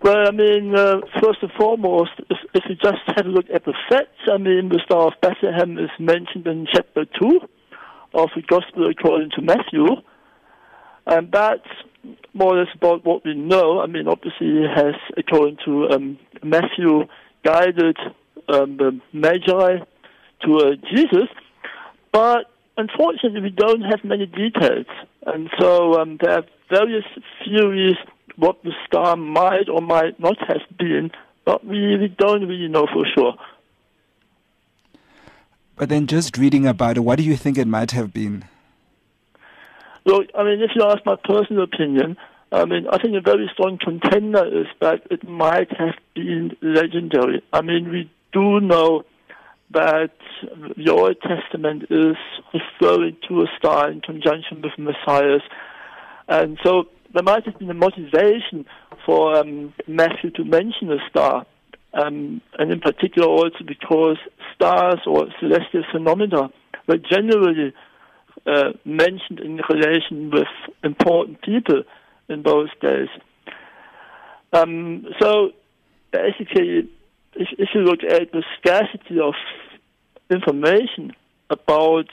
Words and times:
Well, 0.00 0.28
I 0.28 0.30
mean, 0.30 0.74
uh, 0.76 1.00
first 1.20 1.38
and 1.42 1.50
foremost, 1.58 2.12
if, 2.30 2.38
if 2.54 2.64
you 2.68 2.76
just 2.76 3.02
have 3.16 3.26
a 3.26 3.28
look 3.28 3.46
at 3.52 3.64
the 3.64 3.74
facts, 3.88 4.30
I 4.32 4.38
mean, 4.38 4.68
the 4.68 4.80
Star 4.84 5.08
of 5.08 5.14
Bethlehem 5.20 5.76
is 5.76 5.90
mentioned 5.98 6.46
in 6.46 6.68
chapter 6.72 7.04
2 7.20 7.40
of 8.14 8.28
the 8.36 8.42
Gospel 8.42 8.88
according 8.88 9.30
to 9.30 9.42
Matthew. 9.42 9.86
And 11.04 11.32
that's 11.32 11.66
more 12.32 12.56
or 12.56 12.60
less 12.60 12.74
about 12.76 13.04
what 13.04 13.24
we 13.24 13.34
know. 13.34 13.80
I 13.80 13.86
mean, 13.86 14.06
obviously, 14.06 14.46
it 14.46 14.70
has, 14.76 14.94
according 15.16 15.58
to 15.64 15.88
um, 15.90 16.18
Matthew, 16.44 17.06
guided 17.44 17.98
um, 18.48 18.76
the 18.76 19.00
Magi 19.12 19.78
to 20.44 20.56
uh, 20.58 20.76
Jesus. 20.94 21.28
But 22.12 22.44
unfortunately, 22.76 23.40
we 23.40 23.50
don't 23.50 23.82
have 23.82 24.04
many 24.04 24.26
details. 24.26 24.86
And 25.26 25.50
so 25.58 26.00
um, 26.00 26.18
there 26.22 26.34
are 26.38 26.44
various 26.70 27.04
theories 27.44 27.96
what 28.38 28.62
the 28.62 28.72
star 28.86 29.16
might 29.16 29.68
or 29.68 29.82
might 29.82 30.18
not 30.18 30.38
have 30.46 30.62
been, 30.78 31.10
but 31.44 31.64
we, 31.64 31.96
we 31.96 32.08
don't 32.16 32.48
really 32.48 32.68
know 32.68 32.86
for 32.92 33.04
sure. 33.14 33.34
But 35.76 35.88
then, 35.88 36.06
just 36.06 36.38
reading 36.38 36.66
about 36.66 36.96
it, 36.96 37.00
what 37.00 37.18
do 37.18 37.24
you 37.24 37.36
think 37.36 37.58
it 37.58 37.68
might 37.68 37.92
have 37.92 38.12
been? 38.12 38.44
Look, 40.04 40.26
I 40.36 40.42
mean, 40.42 40.60
if 40.60 40.70
you 40.74 40.82
ask 40.84 41.04
my 41.04 41.16
personal 41.22 41.64
opinion, 41.64 42.16
I 42.50 42.64
mean, 42.64 42.86
I 42.88 42.98
think 42.98 43.14
a 43.14 43.20
very 43.20 43.48
strong 43.52 43.78
contender 43.78 44.44
is 44.46 44.66
that 44.80 45.02
it 45.10 45.28
might 45.28 45.70
have 45.78 45.94
been 46.14 46.56
legendary. 46.62 47.42
I 47.52 47.60
mean, 47.60 47.90
we 47.90 48.10
do 48.32 48.60
know 48.60 49.04
that 49.70 50.12
the 50.76 50.90
Old 50.90 51.16
Testament 51.20 51.84
is 51.90 52.16
referring 52.54 53.16
to 53.28 53.42
a 53.42 53.46
star 53.58 53.90
in 53.90 54.00
conjunction 54.00 54.62
with 54.62 54.72
Messiah. 54.78 55.40
And 56.26 56.58
so 56.64 56.84
there 57.14 57.22
might 57.22 57.44
have 57.46 57.58
been 57.58 57.70
a 57.70 57.74
motivation 57.74 58.66
for 59.06 59.36
um, 59.36 59.72
Matthew 59.86 60.30
to 60.32 60.44
mention 60.44 60.90
a 60.92 60.98
star, 61.08 61.46
um, 61.94 62.40
and 62.58 62.70
in 62.70 62.80
particular 62.80 63.26
also 63.28 63.64
because 63.66 64.18
stars 64.54 65.00
or 65.06 65.26
celestial 65.40 65.84
phenomena 65.90 66.50
were 66.86 66.98
generally 66.98 67.72
uh, 68.46 68.72
mentioned 68.84 69.40
in 69.40 69.60
relation 69.68 70.30
with 70.30 70.48
important 70.84 71.40
people 71.42 71.82
in 72.28 72.42
those 72.42 72.68
days. 72.80 73.08
Um, 74.52 75.06
so 75.20 75.50
basically, 76.12 76.90
if, 77.34 77.48
if 77.58 77.68
you 77.74 77.80
look 77.82 78.00
at 78.02 78.32
the 78.32 78.42
scarcity 78.58 79.20
of 79.20 79.34
information 80.30 81.12
about 81.50 82.06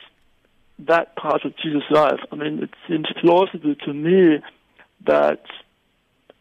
that 0.80 1.16
part 1.16 1.46
of 1.46 1.54
Jesus' 1.58 1.84
life, 1.90 2.20
I 2.32 2.36
mean, 2.36 2.64
it 2.64 2.70
seems 2.88 3.08
plausible 3.22 3.76
to 3.76 3.94
me 3.94 4.42
that 5.06 5.44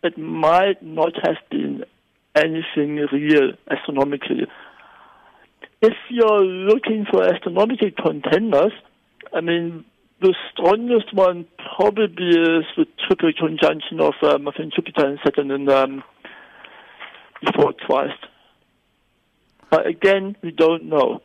it 0.02 0.18
might 0.18 0.82
not 0.82 1.12
have 1.24 1.36
been 1.50 1.84
anything 2.34 2.96
real 3.12 3.52
astronomically. 3.70 4.46
If 5.80 5.94
you're 6.10 6.44
looking 6.44 7.06
for 7.10 7.22
astronomical 7.24 7.90
contenders, 8.02 8.72
I 9.32 9.40
mean, 9.40 9.84
the 10.20 10.34
strongest 10.52 11.12
one 11.14 11.46
probably 11.76 12.28
is 12.28 12.64
the 12.76 12.86
triple 13.06 13.32
conjunction 13.38 14.00
of, 14.00 14.14
um, 14.22 14.48
I 14.48 14.52
think, 14.52 14.74
Jupiter 14.74 15.06
and 15.06 15.18
Saturn 15.24 15.50
in, 15.50 15.68
um, 15.68 16.02
before 17.44 17.72
Christ. 17.74 18.26
But 19.70 19.86
again, 19.86 20.36
we 20.42 20.50
don't 20.50 20.84
know. 20.84 21.20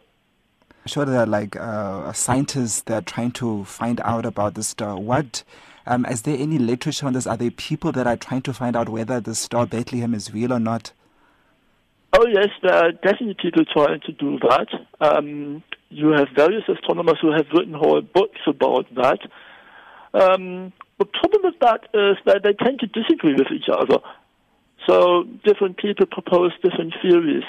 Sure, 0.85 1.05
there 1.05 1.19
are 1.19 1.25
like 1.25 1.55
uh, 1.55 2.11
scientists 2.13 2.81
that 2.83 2.93
are 2.93 3.05
trying 3.05 3.31
to 3.33 3.63
find 3.65 4.01
out 4.01 4.25
about 4.25 4.55
this 4.55 4.69
star. 4.69 4.99
What 4.99 5.43
um, 5.85 6.05
is 6.05 6.23
there 6.23 6.38
any 6.38 6.58
literature 6.58 7.08
on 7.08 7.13
this? 7.13 7.27
Are 7.27 7.38
there 7.38 7.52
people 7.52 7.91
that 7.94 8.08
are 8.08 8.17
trying 8.17 8.41
to 8.44 8.53
find 8.53 8.75
out 8.75 8.89
whether 8.89 9.19
the 9.19 9.35
star 9.35 9.66
Bethlehem 9.66 10.13
is 10.13 10.33
real 10.33 10.53
or 10.53 10.59
not? 10.59 10.91
Oh 12.13 12.25
yes, 12.27 12.49
there 12.63 12.73
are 12.73 12.91
definitely 12.91 13.35
people 13.39 13.66
trying 13.66 14.02
to 14.02 14.11
do 14.11 14.39
that. 14.39 14.67
Um, 15.00 15.63
you 15.89 16.09
have 16.09 16.27
various 16.35 16.63
astronomers 16.67 17.17
who 17.22 17.31
have 17.31 17.45
written 17.53 17.73
whole 17.73 18.01
books 18.01 18.40
about 18.47 18.88
that. 18.95 19.19
Um, 20.13 20.73
the 20.97 21.06
problem 21.06 21.41
with 21.44 21.59
that 21.62 21.84
is 21.94 22.17
that 22.25 22.41
they 22.44 22.53
tend 22.53 22.79
to 22.79 22.88
disagree 22.88 23.34
with 23.34 23.47
each 23.53 23.69
other. 23.72 24.00
So 24.88 25.23
different 25.46 25.78
people 25.78 26.07
propose 26.07 26.51
different 26.63 26.94
theories. 27.01 27.44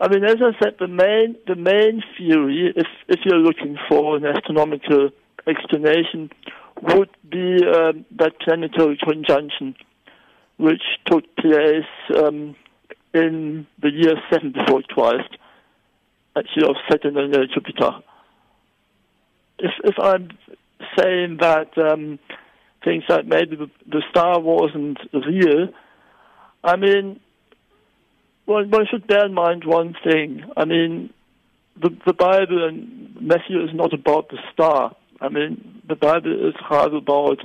I 0.00 0.08
mean, 0.08 0.24
as 0.24 0.36
I 0.40 0.52
said, 0.62 0.76
the 0.78 0.88
main 0.88 1.36
the 1.46 1.56
main 1.56 2.02
theory, 2.16 2.72
if 2.76 2.86
if 3.08 3.20
you're 3.24 3.38
looking 3.38 3.76
for 3.88 4.16
an 4.16 4.24
astronomical 4.24 5.10
explanation, 5.46 6.30
would 6.82 7.10
be 7.28 7.58
um, 7.66 8.04
that 8.18 8.38
planetary 8.40 8.98
conjunction, 9.02 9.74
which 10.58 10.82
took 11.06 11.24
place 11.36 11.84
um, 12.14 12.54
in 13.14 13.66
the 13.80 13.90
year 13.90 14.14
7 14.30 14.52
before 14.52 14.82
Christ, 14.88 15.36
actually 16.36 16.68
of 16.68 16.76
Saturn 16.90 17.16
and 17.16 17.34
Jupiter. 17.52 17.92
If, 19.58 19.72
if 19.84 19.94
I'm 19.98 20.30
saying 20.98 21.38
that 21.40 21.76
um, 21.78 22.18
things 22.84 23.04
like 23.08 23.26
maybe 23.26 23.56
the, 23.56 23.70
the 23.86 24.02
star 24.10 24.38
wasn't 24.40 24.98
real, 25.12 25.68
I 26.62 26.76
mean, 26.76 27.20
one, 28.44 28.70
one 28.70 28.86
should 28.90 29.06
bear 29.06 29.26
in 29.26 29.34
mind 29.34 29.64
one 29.64 29.94
thing. 30.04 30.44
I 30.56 30.64
mean, 30.64 31.10
the, 31.80 31.90
the 32.06 32.12
Bible 32.12 32.66
and 32.66 33.16
Matthew 33.20 33.62
is 33.62 33.70
not 33.74 33.92
about 33.92 34.28
the 34.30 34.38
star. 34.52 34.94
I 35.20 35.28
mean, 35.28 35.82
the 35.88 35.96
Bible 35.96 36.48
is 36.48 36.54
rather 36.70 36.96
about 36.96 37.38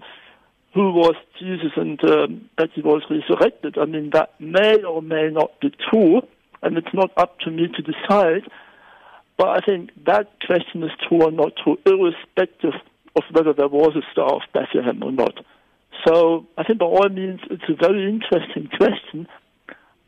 who 0.74 0.92
was 0.94 1.16
Jesus 1.40 1.72
and 1.76 2.02
um, 2.04 2.50
that 2.58 2.70
he 2.74 2.82
was 2.82 3.04
resurrected. 3.10 3.78
I 3.78 3.86
mean, 3.86 4.12
that 4.12 4.40
may 4.40 4.82
or 4.84 5.02
may 5.02 5.30
not 5.30 5.60
be 5.60 5.72
true, 5.90 6.22
and 6.62 6.78
it's 6.78 6.94
not 6.94 7.12
up 7.18 7.40
to 7.40 7.52
me 7.52 7.68
to 7.68 7.82
decide. 7.82 8.50
But 9.38 9.50
I 9.50 9.60
think 9.60 9.90
that 10.06 10.30
question 10.46 10.84
is 10.84 10.92
true 11.08 11.24
or 11.24 11.32
not 11.32 11.54
true, 11.64 11.78
irrespective 11.86 12.74
of 13.16 13.24
whether 13.32 13.54
there 13.54 13.68
was 13.68 13.96
a 13.96 14.12
Star 14.12 14.34
of 14.36 14.42
Bethlehem 14.54 15.04
or 15.04 15.12
not. 15.12 15.34
So 16.08 16.48
I 16.58 16.64
think 16.64 16.80
by 16.80 16.86
all 16.86 17.10
means 17.10 17.42
it's 17.50 17.64
a 17.68 17.76
very 17.76 18.08
interesting 18.08 18.70
question, 18.78 19.28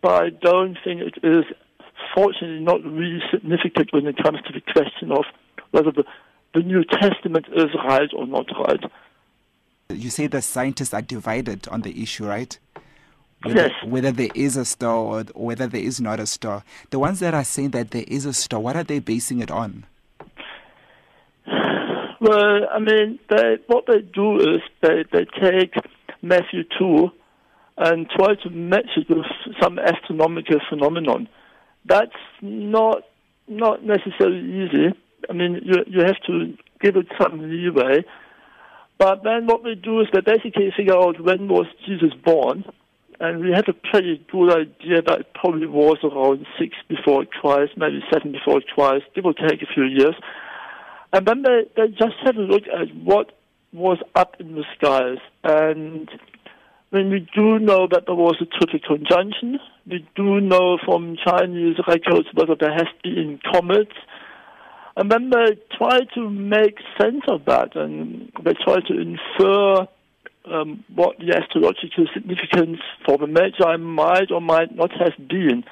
but 0.02 0.24
I 0.24 0.30
don't 0.30 0.78
think 0.84 1.02
it 1.02 1.18
is, 1.24 1.46
fortunately, 2.16 2.64
not 2.64 2.84
really 2.84 3.22
significant 3.32 3.92
when 3.92 4.08
it 4.08 4.18
comes 4.22 4.40
to 4.46 4.54
the 4.54 4.62
question 4.62 5.12
of 5.12 5.26
whether 5.72 5.92
the 5.92 6.06
the 6.54 6.62
New 6.62 6.84
Testament 6.84 7.46
is 7.54 7.70
right 7.86 8.10
or 8.16 8.28
not 8.28 8.46
right. 8.60 8.80
You 9.90 10.10
say 10.10 10.28
the 10.28 10.42
scientists 10.42 10.94
are 10.94 11.02
divided 11.02 11.68
on 11.68 11.82
the 11.82 12.02
issue, 12.02 12.26
right? 12.26 12.58
Whether, 13.44 13.62
yes. 13.62 13.72
whether 13.86 14.12
there 14.12 14.30
is 14.34 14.56
a 14.56 14.64
star 14.64 14.96
or 14.96 15.24
whether 15.34 15.68
there 15.68 15.82
is 15.82 16.00
not 16.00 16.20
a 16.20 16.26
star. 16.26 16.64
The 16.92 17.00
ones 17.00 17.20
that 17.20 17.34
are 17.34 17.44
saying 17.44 17.72
that 17.72 17.92
there 17.92 18.06
is 18.08 18.26
a 18.26 18.34
star, 18.34 18.60
what 18.60 18.78
are 18.78 18.84
they 18.84 19.00
basing 19.00 19.40
it 19.42 19.52
on? 19.52 19.86
Well, 21.46 22.62
I 22.72 22.80
mean, 22.80 23.20
they, 23.30 23.58
what 23.68 23.86
they 23.86 24.00
do 24.00 24.38
is 24.38 24.62
they, 24.82 25.04
they 25.12 25.26
take 25.42 25.74
Matthew 26.22 26.64
2 26.80 27.12
and 27.78 28.10
try 28.10 28.36
to 28.36 28.50
match 28.50 28.92
it 28.96 29.10
with 29.10 29.26
some 29.62 29.78
astronomical 29.78 30.60
phenomenon. 30.70 31.28
That's 31.86 32.16
not 32.42 33.04
not 33.46 33.84
necessarily 33.84 34.40
easy 34.40 34.94
I 35.30 35.34
mean, 35.34 35.62
you 35.64 35.76
you 35.88 36.04
have 36.04 36.22
to 36.28 36.54
give 36.82 36.96
it 36.96 37.08
some 37.22 37.50
leeway. 37.50 38.04
But 38.98 39.24
then 39.24 39.48
what 39.48 39.64
we 39.64 39.76
do 39.76 40.02
is 40.02 40.08
we 40.14 40.22
basically 40.22 40.72
figure 40.76 40.96
out 40.96 41.20
when 41.20 41.48
was 41.48 41.66
Jesus 41.86 42.14
born, 42.24 42.64
and 43.20 43.40
we 43.40 43.52
have 43.52 43.66
a 43.68 43.74
pretty 43.74 44.24
good 44.32 44.52
idea 44.52 45.02
that 45.02 45.20
it 45.22 45.34
probably 45.34 45.68
was 45.68 45.98
around 46.04 46.46
six 46.60 46.76
before 46.88 47.26
Christ, 47.26 47.74
maybe 47.78 48.02
seven 48.12 48.32
before 48.32 48.62
Christ, 48.74 49.06
It 49.16 49.24
will 49.24 49.34
take 49.34 49.62
a 49.62 49.74
few 49.74 49.84
years. 49.84 50.16
And 51.12 51.26
then 51.28 51.44
they, 51.44 51.64
they 51.76 51.88
just 51.90 52.16
have 52.24 52.38
a 52.38 52.42
look 52.42 52.64
at 52.64 52.94
what 52.96 53.32
was 53.72 53.98
up 54.16 54.36
in 54.40 54.56
the 54.56 54.64
skies. 54.76 55.20
And 55.44 56.10
when 56.90 57.10
we 57.10 57.28
do 57.36 57.60
know 57.60 57.88
that 57.92 58.04
there 58.06 58.16
was 58.16 58.36
a 58.42 58.46
triple 58.46 58.80
conjunction, 58.86 59.60
we 59.88 60.08
do 60.16 60.40
know 60.42 60.78
from 60.86 61.16
Chinese 61.24 61.78
records 61.88 62.28
whether 62.34 62.56
there 62.60 62.74
has 62.74 62.88
been 63.04 63.40
comets, 63.52 63.96
and 64.96 65.12
then 65.12 65.30
they 65.30 65.58
try 65.78 66.02
to 66.16 66.30
make 66.30 66.78
sense 67.00 67.24
of 67.28 67.46
that, 67.46 67.76
and 67.76 68.32
they 68.44 68.54
try 68.54 68.80
to 68.80 68.94
infer 69.00 69.88
um, 70.46 70.84
what 70.94 71.18
the 71.18 71.36
astrological 71.36 72.06
significance 72.14 72.80
for 73.06 73.18
the 73.18 73.28
Magi 73.28 73.78
might 73.78 74.32
or 74.32 74.42
might 74.42 74.76
not 74.76 74.92
have 74.92 75.28
been. 75.28 75.64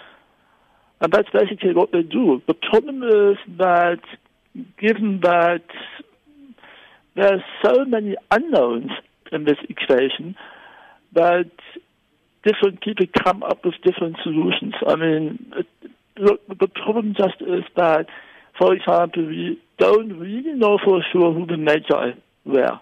And 1.02 1.12
that's 1.12 1.30
basically 1.32 1.74
what 1.74 1.92
they 1.92 2.04
do. 2.04 2.42
The 2.48 2.54
problem 2.54 3.04
is 3.04 3.38
that 3.58 4.02
given 4.80 5.22
that 5.24 5.64
there 7.16 7.34
are 7.34 7.44
so 7.64 7.86
many 7.86 8.16
unknowns 8.30 8.92
in 9.32 9.46
this 9.46 9.58
equation, 9.70 10.36
that 11.14 11.52
different 12.44 12.82
people 12.82 13.06
come 13.24 13.44
up 13.44 13.66
with 13.66 13.76
different 13.84 14.18
solutions. 14.24 14.74
I 14.88 14.96
mean, 14.96 15.54
it, 15.58 15.92
look, 16.18 16.48
the 16.48 16.68
problem 16.68 17.14
just 17.18 17.42
is 17.42 17.64
that 17.76 18.08
for 18.62 18.76
example, 18.76 19.26
we 19.26 19.60
don't 19.80 20.20
really 20.20 20.54
know 20.54 20.78
for 20.86 21.02
sure 21.12 21.34
who 21.34 21.48
the 21.48 21.58
Magi 21.58 22.12
were. 22.46 22.80